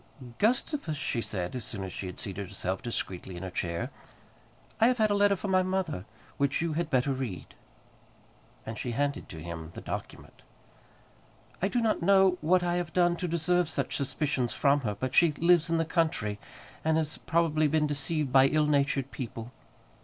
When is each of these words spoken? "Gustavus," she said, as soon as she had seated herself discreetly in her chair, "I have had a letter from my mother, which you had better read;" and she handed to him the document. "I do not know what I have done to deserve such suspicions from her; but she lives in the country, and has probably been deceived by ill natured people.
"Gustavus," 0.39 0.97
she 0.97 1.21
said, 1.21 1.55
as 1.55 1.63
soon 1.63 1.83
as 1.83 1.93
she 1.93 2.07
had 2.07 2.19
seated 2.19 2.47
herself 2.47 2.81
discreetly 2.81 3.37
in 3.37 3.43
her 3.43 3.51
chair, 3.51 3.91
"I 4.79 4.87
have 4.87 4.97
had 4.97 5.11
a 5.11 5.13
letter 5.13 5.35
from 5.35 5.51
my 5.51 5.61
mother, 5.61 6.05
which 6.37 6.59
you 6.59 6.73
had 6.73 6.89
better 6.89 7.13
read;" 7.13 7.53
and 8.65 8.79
she 8.79 8.93
handed 8.93 9.29
to 9.29 9.39
him 9.39 9.69
the 9.75 9.79
document. 9.81 10.41
"I 11.61 11.67
do 11.67 11.81
not 11.81 12.01
know 12.01 12.39
what 12.41 12.63
I 12.63 12.77
have 12.77 12.93
done 12.93 13.15
to 13.17 13.27
deserve 13.27 13.69
such 13.69 13.95
suspicions 13.95 14.53
from 14.53 14.79
her; 14.79 14.95
but 14.99 15.13
she 15.13 15.33
lives 15.33 15.69
in 15.69 15.77
the 15.77 15.85
country, 15.85 16.39
and 16.83 16.97
has 16.97 17.19
probably 17.19 17.67
been 17.67 17.85
deceived 17.85 18.31
by 18.31 18.47
ill 18.47 18.65
natured 18.65 19.11
people. 19.11 19.51